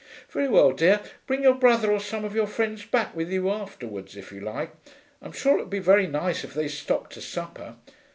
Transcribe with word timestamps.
'Very 0.29 0.47
well, 0.47 0.71
dear. 0.71 0.99
Bring 1.27 1.43
your 1.43 1.53
brother 1.53 1.91
or 1.91 1.99
some 1.99 2.25
of 2.25 2.33
your 2.33 2.47
friends 2.47 2.83
back 2.83 3.15
with 3.15 3.29
you 3.29 3.51
afterwards, 3.51 4.15
if 4.17 4.31
you 4.31 4.39
like. 4.39 4.71
I'm 5.21 5.31
sure 5.31 5.57
it 5.59 5.61
would 5.61 5.69
be 5.69 5.77
very 5.77 6.07
nice 6.07 6.43
if 6.43 6.55
they 6.55 6.69
stopped 6.69 7.13
to 7.13 7.21
supper. 7.21 7.75